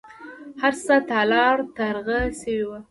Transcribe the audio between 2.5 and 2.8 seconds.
وو.